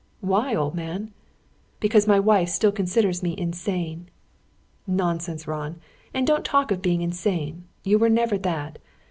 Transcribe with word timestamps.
"Why, 0.21 0.55
old 0.55 0.73
man?" 0.73 1.13
"Because 1.79 2.07
my 2.07 2.19
wife 2.19 2.49
still 2.49 2.71
considers 2.71 3.21
me 3.21 3.37
insane." 3.37 4.09
"Nonsense, 4.87 5.45
Ron! 5.47 5.75
And 6.11 6.25
don't 6.25 6.43
talk 6.43 6.71
of 6.71 6.81
being 6.81 7.03
insane. 7.03 7.65
You 7.83 7.99
were 7.99 8.09
never 8.09 8.39
that. 8.39 8.79